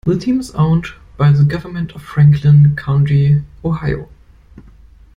The 0.07 0.17
team 0.17 0.39
is 0.39 0.49
owned 0.55 0.87
by 1.15 1.31
the 1.31 1.43
government 1.43 1.91
of 1.91 2.01
Franklin 2.01 2.75
County, 2.75 3.43
Ohio. 3.63 4.09